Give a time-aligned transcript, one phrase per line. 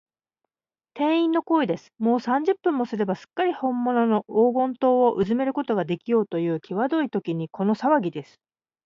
[0.95, 1.91] 店員の声です。
[1.99, 8.41] もう三十分もすれば、すっかりほんものの黄金塔をうずめることができようという、きわどいときに、このさわぎです。